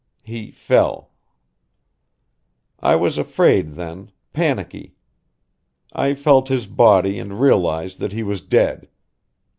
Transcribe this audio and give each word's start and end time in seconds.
He 0.23 0.49
fell 0.49 1.11
"I 2.79 2.95
was 2.95 3.19
afraid 3.19 3.73
then 3.73 4.09
panicky. 4.33 4.95
I 5.93 6.15
felt 6.15 6.49
his 6.49 6.65
body 6.65 7.19
and 7.19 7.39
realized 7.39 7.99
that 7.99 8.11
he 8.11 8.23
was 8.23 8.41
dead. 8.41 8.87